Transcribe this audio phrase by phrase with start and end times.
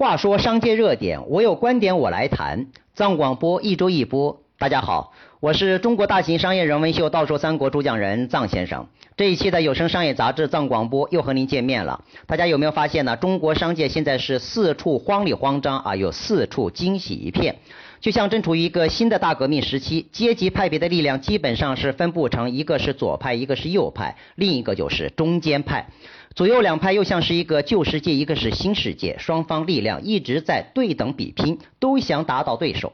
[0.00, 2.68] 话说商界热点，我有观点我来谈。
[2.94, 8.86] 藏广播一周一播，大家好，我是中国大型商业人文秀《道说三国》主讲人藏先生。
[9.18, 12.02] 这一期的有声商业杂志藏广播又和您见面了。
[12.26, 13.14] 大家有没有发现呢？
[13.14, 17.56] 中国商界现在是四处慌里慌张啊，有四处惊喜一片。
[18.00, 25.86] 就像正处于一个新的大革命时期，阶级派别的力量基本上是分布成一个是左派，一个是右派，另一个就是中间派。
[26.34, 32.92] 左右两派又像是一个旧世界，一个是新世界，双方力量一直在对等比拼，都想打倒对手。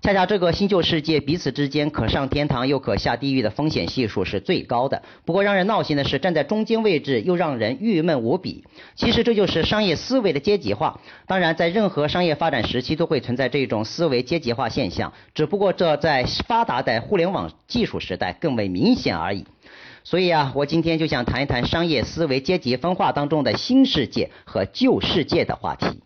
[0.00, 5.02] 恰恰这个新旧世界彼此之间可上天堂又可下地狱的风险系数是最高的。
[5.24, 8.64] 不过让人闹心的是，站在中间位置又让人郁闷无比。
[8.94, 10.98] 其实这就是商业思维的阶级化。
[11.26, 19.44] 当然，在任何商业发展时期都会存在这种思维阶级化现象，只不过这在发达的互联网技术时代更为明显而已。
[20.04, 26.00] 所以啊，我今天就想谈一谈商业思维阶级分化当中的新世界和旧世界的话题。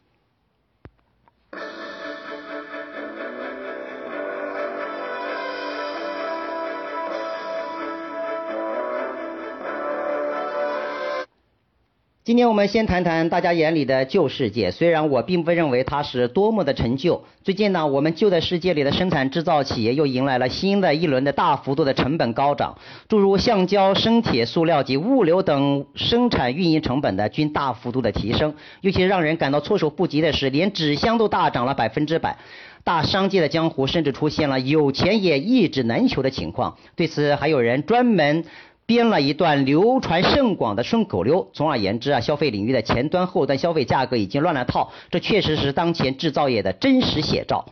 [12.24, 14.70] 今天我们先谈谈大家眼里的旧世界。
[14.70, 17.24] 虽然我并不认为它是多么的陈旧。
[17.42, 28.54] 最近呢，我们旧的世界里的生产制造企业又迎来了新的一轮的大幅度的成本高涨，诸如橡胶、生铁、塑料及物流等生产运营成本的均大幅度的提升。
[28.82, 32.38] 尤其让人感到措手不及的是，连纸箱都大涨了百分之百。
[32.84, 36.76] 大商界的江湖甚至出现了有钱也一纸难求的情况。
[36.94, 38.44] 对此，还有人专门。
[38.92, 41.48] 编了一段流传甚广的顺口溜。
[41.54, 47.64] 总而言之啊，消费领域的前端、后端消费价格已经乱了套，这确实是当前制造业的真实写照。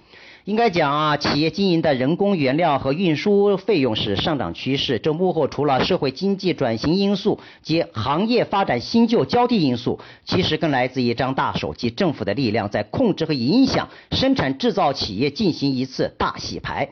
[0.47, 4.99] 应该讲啊，企业经营的人工、原料和运输费用是上涨趋势。
[4.99, 16.89] 这幕后除了社会经济转型因素及行业发展新旧交替因素，其实更来自一张大手及政府的力量在控制和影响生产制造企业进行一次大洗牌。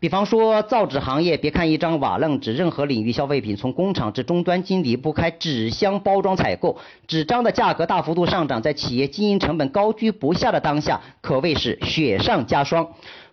[0.00, 6.78] 比方说造纸行业，别看一张瓦楞纸，任何领域消费品从工厂至终端均离不开纸箱包装采购。
[7.08, 12.86] 纸张的价格大幅度上涨，在企业经营成本高居不下的当下，可谓是雪上加霜。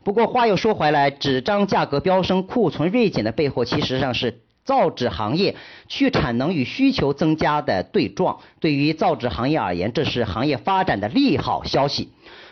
[0.03, 5.55] 不过话又说回来，纸张价格飙升、库存锐减的背后，其实上是造纸行业
[5.87, 8.39] 去产能与需求增加的对撞。
[8.59, 12.09] 对于造纸行业而言，这是行业发展的利好消息。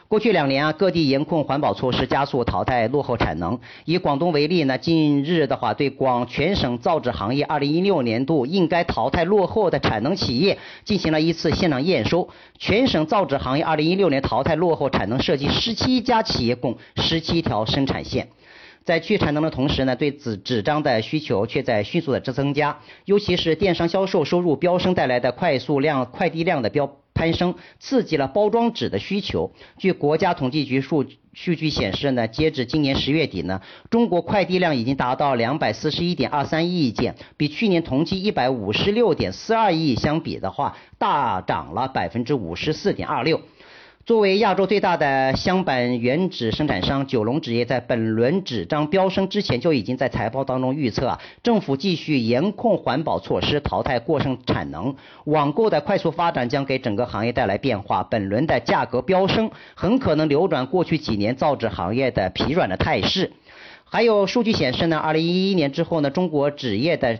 [0.07, 3.59] 过去两年啊，各地严控环保措施，加速淘汰落后产能。
[3.85, 12.29] 以广东为例呢，近日的话，对广全省造纸行业2016年度应该淘汰落后的产能企业进行了一次现场验收。
[12.59, 18.27] 全省造纸行业2016年淘汰落后产能涉及17家企业，共17条生产线。
[18.83, 26.91] 在去产能的同时呢，对纸纸张的需求却在迅速的增加，尤其是电商销售收入飙升带来的快速量快递量的飙。
[27.23, 29.53] 攀升刺激了包装纸的需求。
[29.77, 43.39] 据国家统计局数数据显示呢，截止今年十月底呢，中国快递量已经达到两百四十一点二三亿件，比去年同期一百五十六点四二亿相比的话，大涨了百分之五十四点二六。
[44.05, 54.93] 作为亚洲最大的镶板原纸生产商，九龙纸业在本轮纸张飙升之前就已经在财报当中预测啊，政府继续严控环保措施，淘汰过剩产能，
[55.23, 58.03] 网购的快速发展将给整个行业带来变化。
[58.03, 63.31] 本轮的价格飙升，很可能扭转过去几年造纸行业的疲软的态势。
[63.85, 67.19] 还有数据显示呢，二零一一年之后呢，中国纸业的。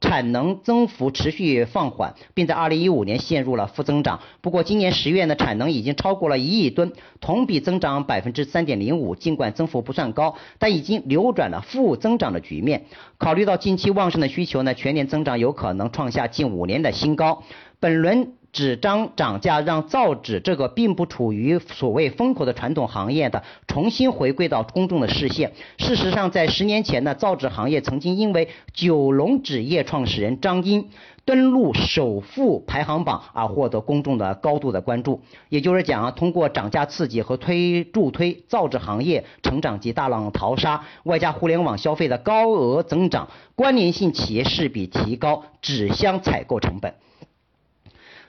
[0.00, 4.20] 产能增幅持续放缓，并在二零一五年陷入了负增长。
[4.40, 9.14] 不过今年十月呢，产能已经超过了一亿吨，同比增长百分之三点零五。
[9.14, 12.84] 尽管增幅不算高，但已经扭转了负增长的局面。
[13.18, 17.42] 考虑到近期旺盛的需求呢，全年增长有可能创下近五年的新高。
[17.80, 18.32] 本轮。
[18.56, 25.52] 纸张涨价让造纸这个并不处于所谓风口的传统行业的重新回归到公众的视线。
[25.76, 30.88] 事实上，在十年前呢，造纸行业曾经因为九龙纸业创始人张英
[31.26, 35.20] 登陆首富排行榜而获得公众的高度的关注。
[35.50, 46.94] 也就是讲啊，通过涨价刺激和推助推造纸行业成长及大浪淘沙，外加互联网消费的高额增长，关联性企业势必提高纸箱采购成本。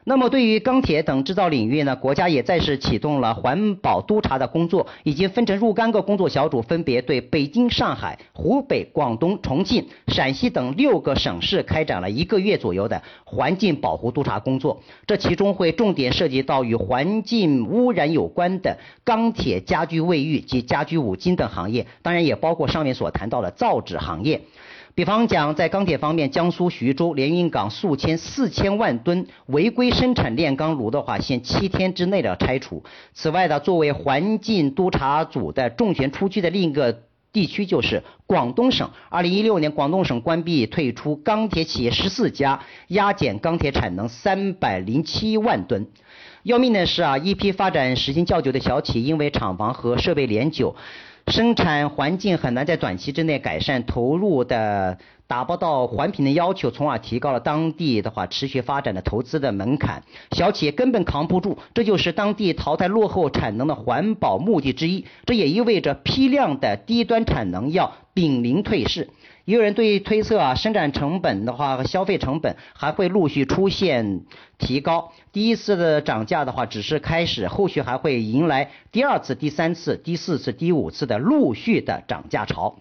[0.09, 14.81] 那么，对于钢铁等制造领域呢，国家也再次启动了环保督查的工作，已经分成若干个工作小组，分别对北京、上海、湖北、广东、重庆、陕西等六个省市开展了一个月左右的环境保护督查工作。
[15.05, 24.39] 这其中会重点涉及到与环境污染有关的钢铁、家居卫浴及家居五金等行业，当然也包括上面所谈到的造纸行业。
[24.97, 32.83] 比方讲，在钢铁方面，江苏徐州连云港宿迁四千万吨违规生产炼钢炉的话，限七天之内的拆除。
[33.13, 38.89] 此外呢，作为环境督察组的重拳出击的另一个地区就是广东省。
[39.09, 45.85] 二零一六年，广东省关闭退出钢铁企业十四家，压减钢铁产能三百零七万吨。
[46.41, 50.75] 要命的是啊，一批发展时间较久的小企业，因为厂房和设备年久。
[51.27, 54.97] 生产环境很难在短期之内改善，投入的
[55.27, 65.05] 达不到环评的要求，从而提高了当地的话持续发展的投资的门槛，小企业根本扛不住，这就是当地淘汰落后产能的环保目的之一。
[65.25, 69.09] 这也意味着批量的低端产能要濒临退市。
[69.43, 74.23] 也有人对推测啊，生产成本的话和消费成本还会陆续出现
[74.57, 75.13] 提高。
[75.31, 82.77] 第一次的涨价的话只是开始，后续还会迎来第二次、第三次、第四次、第五次的陆续的涨价潮。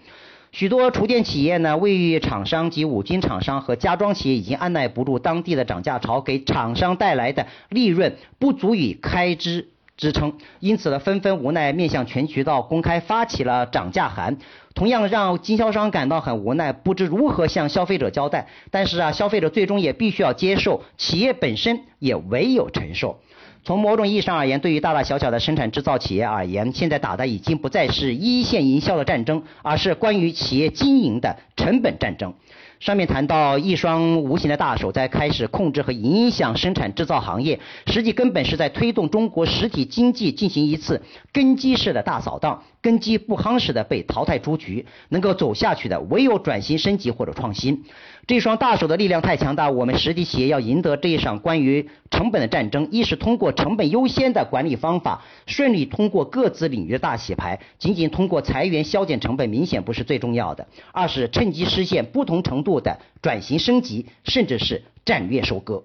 [0.57, 9.69] 许多厨电企业呢，卫浴厂商及五金厂商和家装企业已经按耐不住当地的涨价潮给厂商带来的利润不足以开支。
[9.99, 14.39] 支撑，因此呢，纷纷无奈面向全渠道公开发起了涨价函，
[14.75, 18.47] 同样让经销商感到很无奈，不知如何向消费者交代。
[18.71, 23.21] 但是啊，消费者最终也必须要接受，企业本身也唯有承受。
[23.67, 32.33] 从某种意义上而言，对于大大小小的生产制造企业而言，现在打的已经不再是一线营销的战争，而是关于企业经营的成本战争。
[32.79, 37.59] 上面谈到一双无形的大手在开始控制和影响生产制造行业，
[37.89, 41.03] 实际根本是在推动中国实体经济进行一次
[41.33, 42.63] 根基式的大扫荡。
[42.87, 47.83] 根基不夯实的被淘汰出局，能够走下去的唯有转型升级或者创新。
[48.29, 57.59] 这双大手的力量太强大，我们实体企业要赢得这一场关于成本的战争，一是通过成本优先的管理方法，顺利通过各自领域的大洗牌。
[57.77, 60.69] 仅仅通过裁员削减成本，明显不是最重要的。
[60.93, 65.83] 二是趁机实现不同程度的转型升级，甚至是战略收割。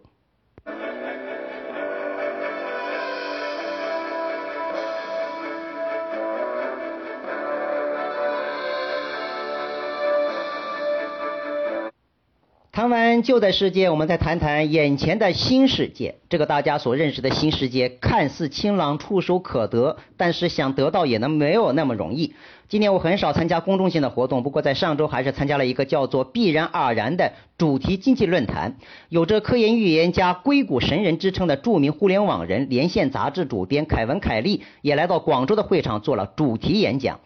[12.73, 16.15] 谈完旧的世界，我们再谈谈眼前的新世界。
[16.29, 22.33] 这个大家所认识的新世界，看似清朗、触手可得，但是想得到也能没有那么容易。
[22.69, 28.77] 今年我很少参加公众性的活动，不过在上周还是参加了一个叫做“必然而然”的主题经济论坛。
[29.09, 37.19] 有着科研预言家、硅谷神人之称的著名互联网人、连线杂志主编凯文·凯利也来到广州的会场做了主题演讲。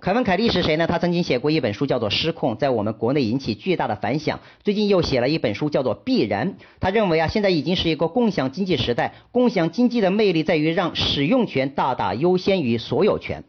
[0.00, 0.86] 凯文·凯利是谁呢？
[0.86, 4.38] 他曾经写过一本书叫做《失控》，在我们国内引起巨大的反响。
[4.62, 6.52] 最近又写了一本书叫做《必然》。
[6.78, 9.14] 他认为啊，现在已经是一个共享经济时代。
[9.32, 13.42] 共享经济的魅力在于让使用权大大优先于所有权。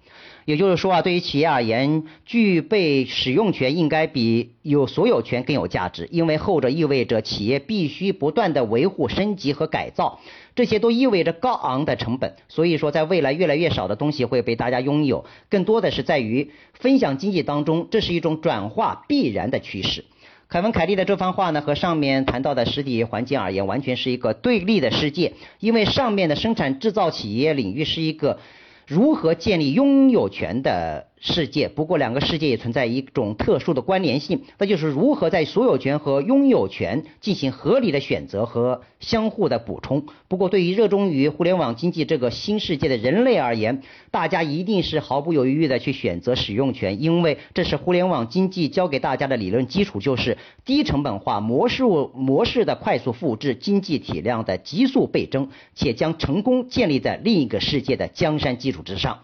[0.45, 10.19] 也就是说啊，对于企业而言，具备使用权应该比有所有权更有价值，因为后者意味着企业必须不断的维护、升级和改造，
[10.55, 12.35] 这些都意味着高昂的成本。
[12.47, 20.05] 所以说，在未来越来越少的东西会被大家拥有，更多的是在于分享经济当中，这是一种转化必然的趋势。
[20.47, 28.39] 凯文·凯利的这番话呢，和上面谈到的实体环境而言，完全是一个对立的世界，因为上面的生产制造企业领域是一个。
[28.89, 31.08] 如何建立拥有权的？
[31.21, 40.05] 世界，不过两个世界也存在一种特殊的关联性，那就是如何在所有权和拥有权进行合理的选择和相互的补充。
[40.29, 59.19] 不过，对于热衷于互联网经济这个新世界的人类而言，大家一定是毫不犹豫的去选择使用权，因为这是互联网经济教给大家的理论基础，就是低成本化模式模式的快速复制，经济体量的急速倍增，且将成功建立在另一个世界的江山基础之上。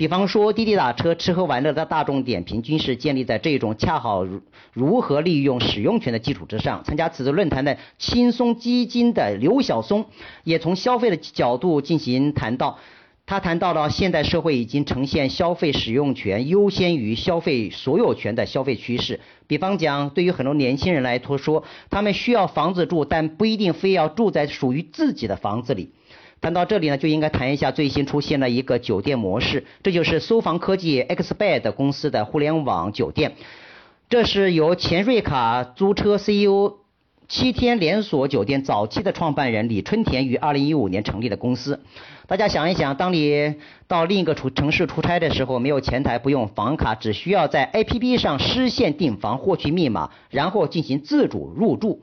[0.00, 4.40] 比方说滴滴打车、吃喝玩乐的大众点评，均是建立在这种恰好如
[4.72, 6.82] 如何利用使用权的基础之上。
[6.84, 10.06] 参加此次论坛的轻松基金的刘晓松，
[10.42, 12.78] 也从消费的角度进行谈到。
[13.26, 19.20] 他谈到了现代社会已经呈现消费使用权优先于消费所有权的消费趋势。
[19.46, 25.92] 比方讲，对于很多年轻人来说，他们需要房子住，但不一定非要住在属于自己的房子里。
[26.40, 33.32] 谈到这里呢，就应该谈一下最新出现的一个酒店模式，这就是搜房科技 Xbed 公司的互联网酒店。
[34.08, 36.78] 这是由前瑞卡租车 CEO、
[37.28, 41.78] 七天连锁酒店早期的创办人李春田于2015年成立的公司。
[42.26, 43.56] 大家想一想，当你
[43.86, 52.00] 到另一个出城市出差的时候，没有前台，不用房卡，只需要在 APP 上实现订房、获取密码，然后进行自主入住。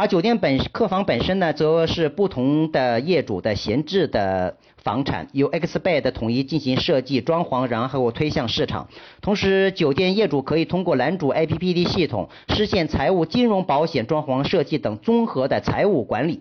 [0.00, 8.88] 而酒店本客房本身呢，则是不同的业主的闲置的房产，由 Xbed 统一进行设计装潢，然后推向市场。
[9.20, 16.40] 同时，酒店业主可以通过蓝主 APP 系统实现财务、金融、保险、装潢设计等综合的财务管理。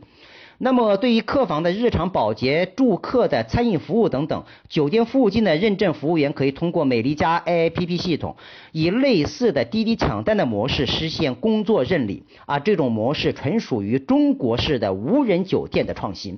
[0.61, 8.35] 那么，对于客房的日常保洁、住客的餐饮服务等等，酒店附近的认证服务员可以通过美丽家 APP 系统，
[8.73, 12.23] 以类似的滴滴抢单的模式实现工作认领。
[12.45, 16.37] 啊，这种模式纯属于中国式的无人酒店的创新。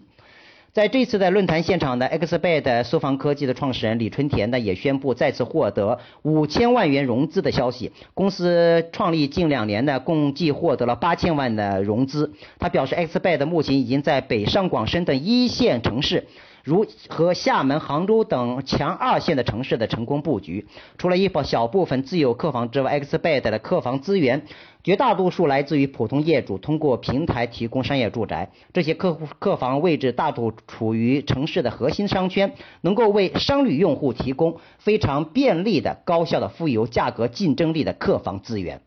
[0.74, 7.92] 在这次的论坛现场呢，Xbed 搜房科技的创始人李春田呢也宣布再次获得五千万元融资的消息。
[8.14, 12.32] 公司创立近两年呢，共计获得了八千万的融资。
[12.58, 16.26] 他表示，Xbed 目前已经在北上广深等一线城市。
[16.64, 24.44] 如和厦门、杭州等强二线的城市的成功布局，除了一小部分自有客房之外，Xbed 的客房资源
[24.84, 28.52] 绝大多数来自于普通业主通过平台提供商业住宅。
[28.74, 38.82] 这些客户客房位置大多处于城市的核心商圈，能够为商旅用户提供非常便利的、高效的、富有价格竞争力的客房资源。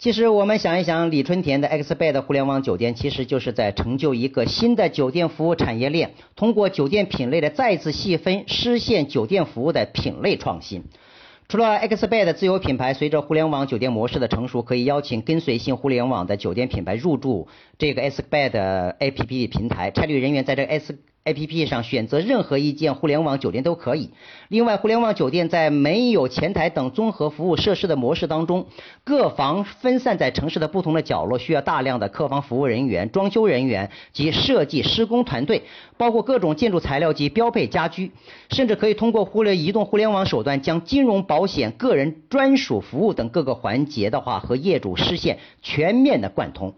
[0.00, 10.84] 其实我们想一想，李春田的 Xbed 互联网酒店，其实就是在成就一个新的酒店服务产业链，通过酒店品类的再次细分，实现酒店服务的品类创新。
[11.48, 20.94] 除了 Xbed 自有品牌，随着互联网酒店模式的成熟，可以邀请跟随性互联网的酒店品牌入驻这个 Xbed APP 平台，差旅人员在这 S。
[20.94, 24.10] A APP 上选择任何一间互联网酒店都可以。
[24.48, 28.66] 另外，互联网酒店在没有前台等综合服务设施的模式当中，
[29.04, 35.62] 各房分散在城市的不同的角落，需要大量的客房服务人员、装修人员及设计施工团队，
[35.98, 38.10] 包括各种建筑材料及标配家居，
[38.48, 46.74] 甚至可以通过互联移动互联网手段，将金融、保险、个人专属服务等各个环节的话，和业主实现全面的贯通。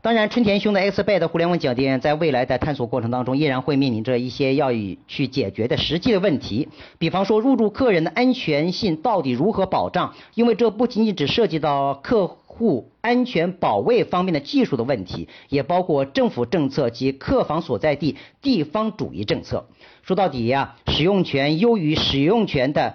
[0.00, 6.68] 当然，春田兄的 Xbed 互联网酒店在未来的探索过程当中，依然会面临着一些要以去解决的实际的问题。
[6.98, 10.14] 比方说，入住客人的安全性到底如何保障？
[10.36, 19.66] 因为这不仅仅只涉及到客户安全保卫方面的技术的问题，也包括政府政策及客房所在地地方主义政策。
[20.04, 22.94] 说到底呀，使用权优于使用权的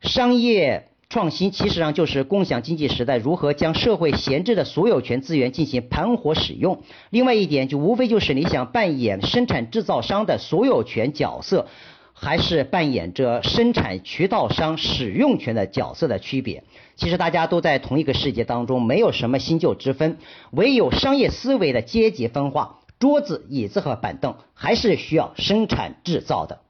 [0.00, 0.89] 商业。
[1.10, 6.84] 创新其实上就是共享经济时代如何将社会闲置的所有权资源进行盘活使用。
[7.10, 11.66] 另外一点就无非就是你想扮演生产制造商的所有权角色，
[12.12, 16.62] 还是扮演着生产渠道商使用权的角色的区别。
[16.94, 20.18] 其实大家都在同一个世界当中，没有什么新旧之分，
[20.52, 22.76] 唯有商业思维的阶级分化。
[23.00, 26.60] 桌子、椅子和板凳还是需要生产制造的。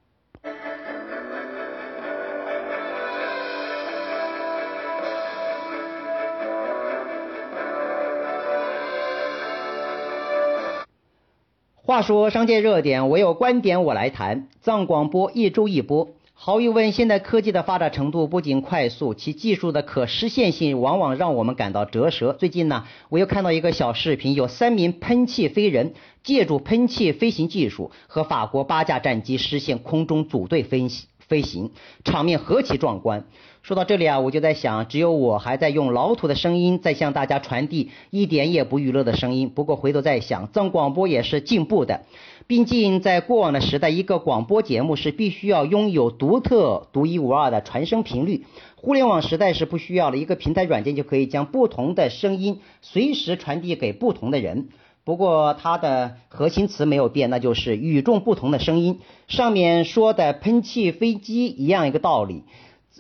[11.91, 14.47] 话说商界热点，我有观点我来谈。
[14.61, 16.11] 藏广播一周一播。
[16.35, 22.33] 毫无疑问，现在科技的发展程度不仅快速，其技术的可实现性往往让我们感到折舌。
[22.33, 31.09] 最近呢，我又看到一个小视频，有三名喷气飞人借助喷气飞行技术，和法国八架战机实现空中组队飞行。
[31.31, 31.71] 飞行
[32.05, 33.25] 场面何其壮观！
[33.63, 39.49] 说到这里啊，我就在想，只有我还在用老土的声音在向大家传递一点也不娱乐的声音。
[39.49, 42.01] 不过回头再想，藏广播也是进步的。
[42.49, 48.45] 毕竟在过往的时代，一个广播节目是必须要拥有独特、独一无二的传声频率。
[48.75, 54.71] 互联网时代是不需要了，一个平台软件就可以将不同的声音随时传递给不同的人。
[55.11, 59.01] 不过它的核心词没有变，那就是与众不同的声音。
[59.27, 62.45] 上面说的喷气飞机一样一个道理，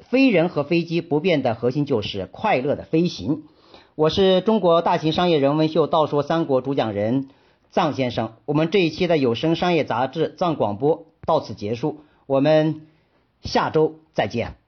[0.08, 3.44] 飞人和飞机不变的核心就是快乐的飞行。
[3.94, 7.28] 我是中国大型商业人文秀《道说三国》主讲人
[7.70, 8.32] 藏先生。
[8.44, 12.88] 我们这一期的有声商业杂志藏广播到此结束，我们
[13.44, 14.59] 下周再见。